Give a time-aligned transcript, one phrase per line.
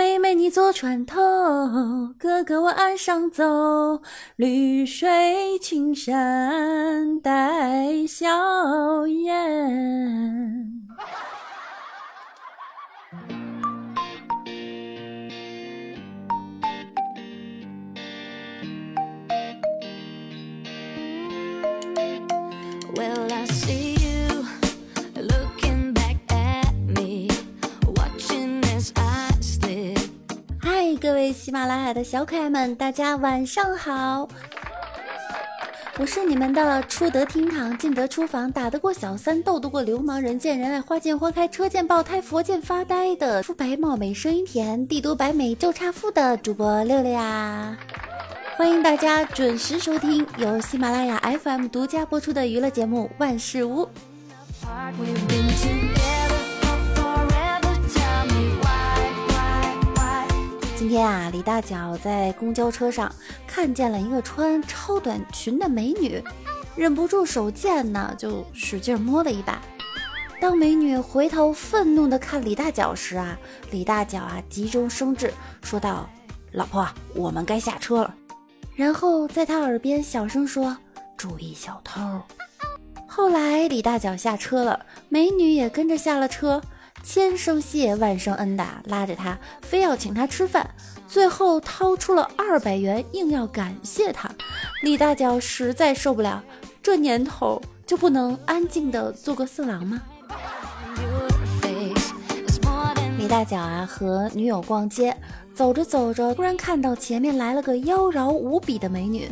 [0.00, 1.20] 妹妹你坐船头，
[2.18, 4.00] 哥哥我岸上走，
[4.36, 10.80] 绿水青山带笑颜。
[31.40, 34.28] 喜马拉雅的小可爱们，大家晚上好！
[35.98, 47.74] 我是你们的出得厅堂，进得厨房，打得过小三，斗得过流氓，人见人爱，花见花开，车见爆胎，佛见发呆的肤白貌美，声音甜，帝都白美就差富的主播六六呀！
[48.58, 53.88] 欢迎大家准时收听由喜马拉雅 FM 独家播出的娱乐节目《万事屋》。
[60.80, 63.14] 今天啊，李大脚在公交车上
[63.46, 66.24] 看见了一个穿超短裙的美女，
[66.74, 69.60] 忍不住手贱呢，就使劲摸了一把。
[70.40, 73.38] 当美女回头愤怒地看李大脚时啊，
[73.70, 75.30] 李大脚啊急中生智，
[75.62, 76.08] 说道
[76.50, 78.14] ：“老婆，我们该下车了。”
[78.74, 80.74] 然后在他耳边小声说
[81.14, 82.00] ：“注意小偷。”
[83.06, 86.62] 后来李大脚下车了，美女也跟着下了车。
[87.02, 90.70] 千声谢万声恩的拉着他，非要请他吃饭，
[91.08, 94.30] 最后掏出了二百元，硬要感谢他。
[94.82, 96.42] 李大脚实在受不了，
[96.82, 100.00] 这年头就不能安静的做个色狼吗？
[103.18, 105.16] 李大脚啊，和女友逛街，
[105.54, 109.28] 走着走着，突然看到前面来了个妖娆无比的美女，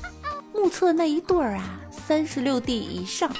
[0.53, 3.31] 目测那一对儿啊，三十六 D 以上。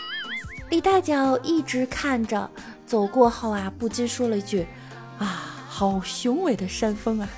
[0.71, 2.51] 李大脚一直看着。
[2.89, 4.67] 走过后啊，不禁说了一句
[5.21, 5.27] ：“啊，
[5.69, 7.29] 好雄伟的山峰啊！”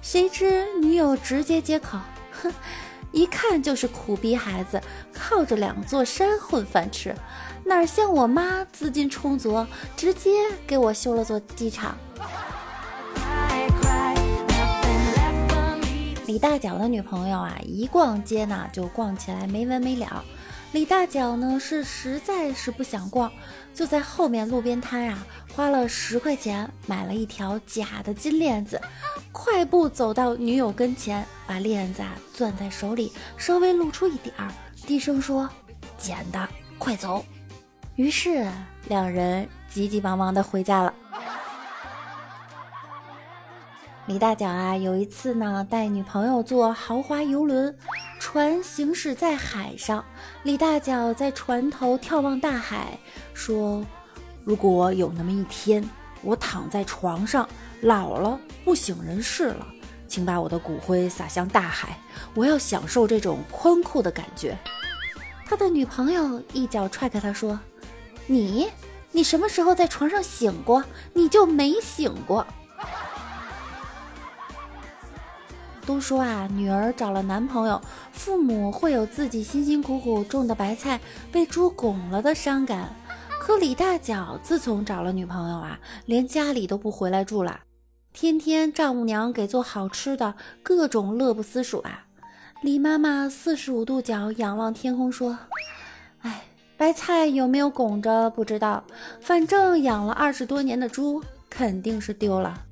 [0.00, 1.98] 谁知女友直接接口
[2.42, 2.50] ：“哼，
[3.12, 4.80] 一看就是苦逼孩子，
[5.12, 7.14] 靠着两座山混饭吃，
[7.64, 10.30] 哪像我妈资金充足，直接
[10.66, 11.94] 给我修了座机场。”
[16.26, 20.24] 李大脚的女朋友啊，一逛街呢就逛起来没完没了。
[20.72, 23.30] 李大脚呢是实在是不想逛，
[23.74, 28.80] 就在后面路边摊啊，花了十块钱买了一条假的金链子，
[29.32, 34.48] 快步走到女友跟前，把链子啊攥在手里，稍微露出一点儿，
[34.86, 35.48] 低声说
[35.98, 36.48] ：“捡的，
[36.78, 37.24] 快走。”
[37.96, 38.48] 于是
[38.86, 40.94] 两人急急忙忙的回家了。
[44.06, 47.76] 李大脚啊，有一次呢，带女朋友坐豪华游轮，
[48.32, 50.04] 船行驶在海上。
[50.44, 52.96] 李大脚在船头眺望大海，
[53.34, 53.84] 说
[54.46, 55.82] ：“如果有那么一天，
[56.22, 57.48] 我躺在床上
[57.80, 59.66] 老了不省人事了，
[60.06, 61.98] 请把我的骨灰撒向大海，
[62.36, 64.56] 我要享受这种宽阔的感觉。”
[65.44, 67.58] 他的女朋友一脚踹开他说
[68.28, 68.68] ：“你，
[69.10, 70.84] 你什么时候在床上醒过？
[71.14, 72.46] 你就没醒过。”
[75.90, 77.80] 都说啊，女儿找了男朋友，
[78.12, 81.00] 父母会有自己辛辛苦苦种的白菜
[81.32, 82.94] 被猪拱了的伤感。
[83.40, 87.62] 可李大脚自从找了女朋友啊，连家里都不回来住了，
[88.12, 92.06] 天天丈母娘给做好吃的，各种乐不思蜀啊。
[92.62, 95.36] 李妈妈四十五度角仰望天空说
[96.22, 96.44] ：“哎，
[96.76, 98.84] 白菜有没有拱着不知道，
[99.20, 101.20] 反正养了二十多年的猪
[101.50, 102.62] 肯定是丢了。”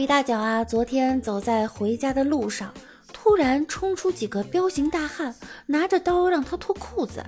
[0.00, 2.72] 李大脚啊，昨天走在回家的路上，
[3.12, 5.34] 突然冲出几个彪形大汉，
[5.66, 7.22] 拿着刀让他脱裤子。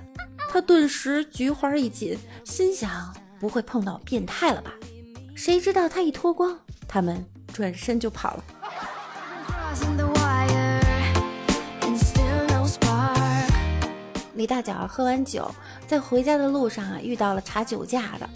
[0.49, 4.71] 他顿时菊花一紧，心想不会碰到变态了吧？
[5.35, 6.57] 谁知道他一脱光，
[6.87, 7.23] 他们
[7.53, 8.43] 转身就跑了。
[14.33, 15.47] 李大脚喝完酒，
[15.85, 18.27] 在回家的路上啊，遇到了查酒驾的。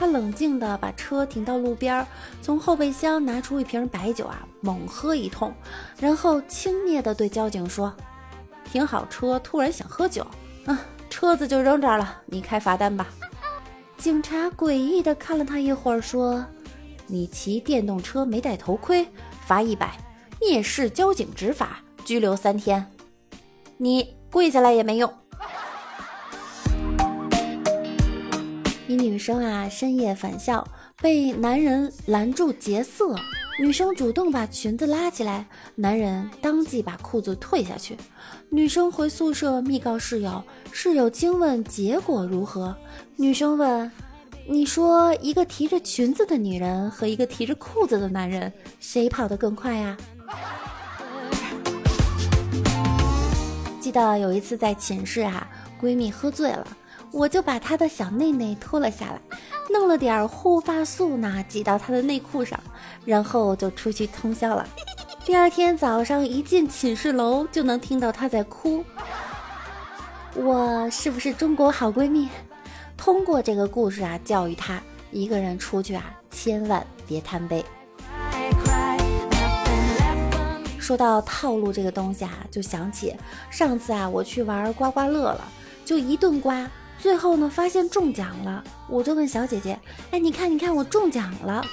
[0.00, 2.06] 他冷静地把车停到路边，
[2.40, 5.52] 从后备箱拿出一瓶白酒啊，猛喝一通，
[5.98, 7.92] 然后轻蔑地对交警说
[8.64, 10.26] ：“停好车，突然想喝酒，
[10.64, 10.80] 啊，
[11.10, 13.08] 车子就扔这儿了，你开罚单吧。”
[13.98, 16.46] 警察诡异地看了他一会儿，说
[17.06, 19.06] ：“你骑电动车没戴头盔，
[19.44, 19.88] 罚一百；
[20.40, 22.90] 蔑视交警执法，拘留三天。
[23.76, 25.12] 你跪下来也没用。”
[28.90, 30.66] 一女生啊，深夜返校
[31.00, 33.14] 被男人拦住劫色，
[33.60, 35.46] 女生主动把裙子拉起来，
[35.76, 37.96] 男人当即把裤子退下去。
[38.48, 40.42] 女生回宿舍密告室友，
[40.72, 42.76] 室友惊问结果如何，
[43.14, 43.88] 女生问
[44.44, 49.96] ：“你说一个提着裙子的女人和一个提着裤子的男人，谁跑得更快呀？
[53.80, 55.46] 记得有一次在寝室啊，
[55.80, 56.66] 闺蜜喝醉了，
[57.12, 59.20] 我就把她的小内内脱了下来，
[59.70, 62.58] 弄了点护发素呢，挤到她的内裤上，
[63.04, 64.66] 然后就出去通宵了。
[65.24, 68.84] 第二天早上一进寝室楼，就能听到她在哭。
[70.34, 72.28] 我是不是中国好闺蜜？
[72.96, 74.80] 通过这个故事啊，教育他
[75.10, 77.64] 一个人出去啊，千万别贪杯。
[80.78, 83.16] 说到套路这个东西啊，就想起
[83.50, 85.44] 上次啊，我去玩刮刮乐了，
[85.84, 86.68] 就一顿刮，
[87.00, 89.78] 最后呢发现中奖了，我就问小姐姐
[90.12, 91.64] ：“哎，你看，你看，我中奖了。”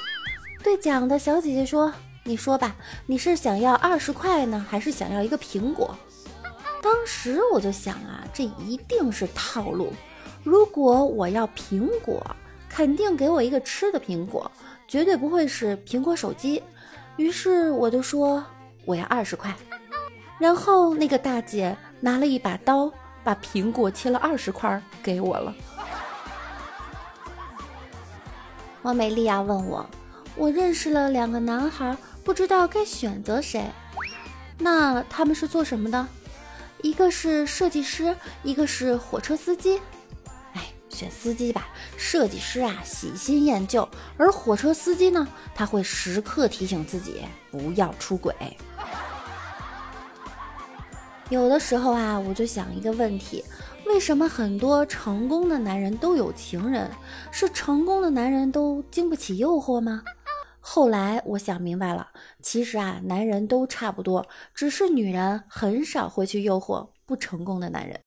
[0.64, 1.94] 兑奖的小姐姐说
[2.24, 2.76] ：“你说吧，
[3.06, 5.96] 你是想要二十块呢，还是想要一个苹果？”
[6.82, 9.92] 当时我就想啊，这一定是套路。
[10.44, 12.26] 如果我要苹果，
[12.70, 14.50] 肯定给我一个吃的苹果，
[14.88, 16.64] 绝对不会是苹果手机。
[17.18, 18.42] 于是我就说
[18.86, 19.54] 我要二十块，
[20.40, 22.90] 然后那个大姐拿了一把刀，
[23.28, 25.54] 把苹果切了二十块给我了。
[28.84, 29.86] 王美丽啊问我，
[30.38, 33.70] 我认识了两个男孩，不知道该选择谁。
[34.58, 36.08] 那他们是做什么的？
[36.82, 39.82] 一个是设计师，一个是火车司机。
[40.90, 48.34] 选司机吧，设计师啊喜新厌旧，而火车司机呢，他会时刻提醒自己不要出轨。
[51.30, 53.44] 有的时候啊，我就想一个问题：
[53.86, 56.90] 为什么很多成功的男人都有情人？
[57.32, 60.04] 是成功的男人都经不起诱惑吗？
[60.62, 62.08] 后来我想明白了，
[62.42, 68.00] 其实啊，男人都差不多，只是女人很少会去诱惑不成功的男人。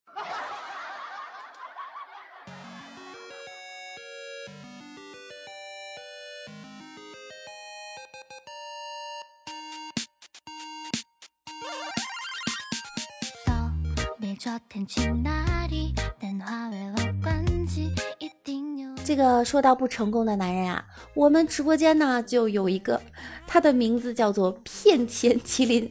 [19.05, 23.01] 这个说到不成功的男人啊，我们直播间呢就有一个，
[23.47, 25.91] 他的名字叫做骗钱麒麟，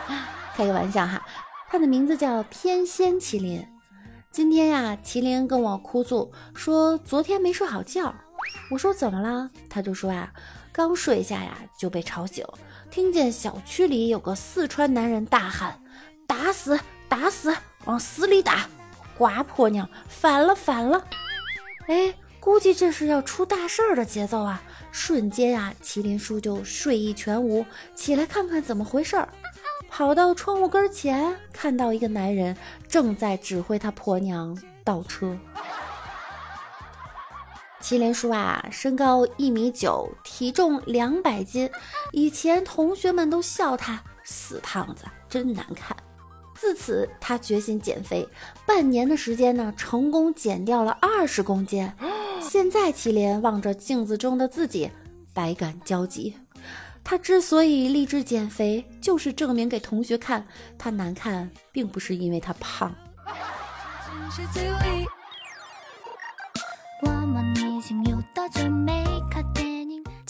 [0.54, 1.24] 开个玩笑哈，
[1.70, 3.66] 他的名字叫偏仙麒麟。
[4.30, 8.14] 今天呀，麒麟跟我哭诉说昨天没睡好觉，
[8.70, 9.50] 我说怎么了？
[9.70, 10.30] 他就说啊，
[10.70, 12.44] 刚睡下呀就被吵醒，
[12.90, 15.80] 听见小区里有个四川男人大喊
[16.28, 16.78] ：“打死，
[17.08, 17.54] 打死！”
[17.88, 18.68] 往死里打，
[19.16, 21.02] 瓜婆娘反了反了！
[21.86, 24.62] 哎，估计这是要出大事儿的节奏啊！
[24.92, 27.64] 瞬间啊，麒麟叔就睡意全无，
[27.94, 29.26] 起来看看怎么回事儿，
[29.88, 32.54] 跑到窗户跟前，看到一个男人
[32.86, 34.54] 正在指挥他婆娘
[34.84, 35.34] 倒车。
[37.80, 41.70] 麒麟叔啊，身高一米九，体重两百斤，
[42.12, 45.96] 以前同学们都笑他死胖子，真难看。
[46.60, 48.26] 自此，他决心减肥。
[48.66, 51.88] 半年的时间呢，成功减掉了二十公斤。
[52.42, 54.90] 现在，祁连望着镜子中的自己，
[55.32, 56.34] 百感交集。
[57.04, 60.46] 他之所以立志减肥，就是证明给同学看，
[60.76, 62.94] 他难看并不是因为他胖。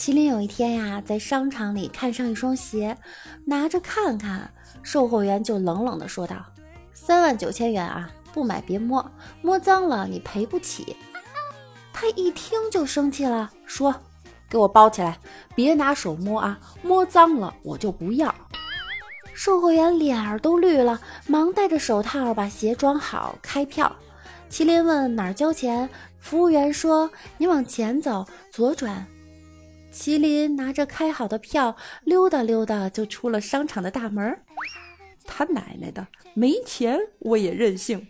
[0.08, 2.96] 麒麟有一天呀，在商场里看上一双鞋，
[3.44, 4.50] 拿着看看，
[4.82, 6.36] 售货员就冷冷地说道
[6.94, 9.05] ：“三万九千元啊，不买别摸，
[9.43, 10.96] 摸脏了你赔不起。”
[11.93, 13.94] 他一听就生气了，说
[14.48, 15.19] ：“给我包起来，
[15.55, 18.34] 别拿手摸啊，摸脏了我就不要。”
[19.36, 23.94] 售货员脸儿都绿了，忙戴着手套把鞋装好，开票。
[24.50, 25.86] 麒麟问哪儿交钱，
[26.19, 29.06] 服务员说：“你往前走，左转。”
[29.98, 34.40] 麒麟拿着开好的票，溜达溜达就出了商场的大门。
[35.26, 38.06] 他奶奶的，没钱我也任性！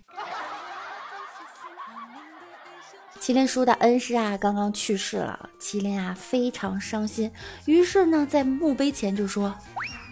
[3.18, 7.32] 麒麟叔的恩师啊，刚刚去世了，麒麟啊非常伤心，
[7.64, 9.54] 于是呢，在墓碑前就说：“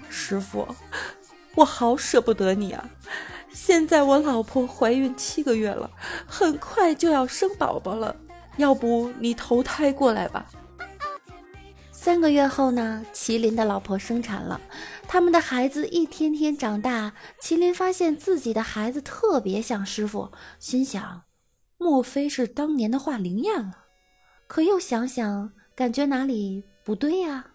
[0.09, 0.67] 师傅，
[1.57, 2.89] 我好舍不得你啊！
[3.53, 5.91] 现在我老婆怀孕七个月了，
[6.27, 8.17] 很快就要生宝宝了，
[8.57, 10.47] 要不你投胎过来吧？”
[12.07, 14.61] 三个月后呢，麒麟的老婆生产了，
[15.09, 17.13] 他们的孩子一天天长大。
[17.43, 21.25] 麒麟发现自己的孩子特别像师傅，心想：
[21.79, 23.73] 莫非是当年的话灵验了？
[24.47, 27.47] 可又想想，感觉哪里不对呀？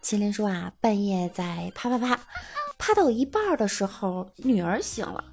[0.00, 2.20] 麒麟说啊，半夜在啪啪啪，
[2.78, 5.24] 啪到一半的时候，女儿醒了。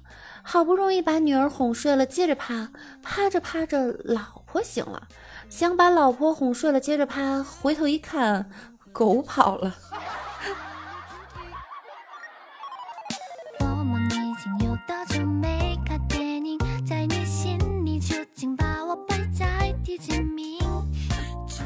[0.50, 2.70] 好不容易把女儿哄睡了，接着趴，
[3.02, 5.06] 趴着趴着，老婆醒了，
[5.50, 8.48] 想把老婆哄睡了，接着趴，回头一看，
[8.90, 9.74] 狗跑了。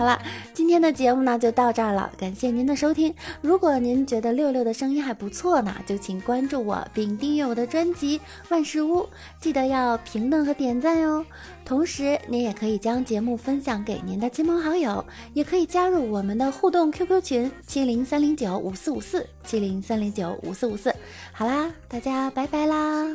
[0.03, 0.21] 好了，
[0.53, 3.15] 今天的节目呢就到这儿了，感谢您的收听。
[3.41, 8.19] 如果您觉得六六的声音还不错呢，就请关注我并订阅我的专辑
[8.49, 9.03] 《万事屋》，
[9.41, 11.25] 记得要评论和点赞哟。
[11.65, 15.05] 同时，您也可以将节目分享给您的亲朋好友，
[15.35, 20.93] 也可以加入我们的互动 QQ 群七零三零九五四五四七零三零九五四五四。
[21.31, 23.07] 好啦，大家拜拜啦！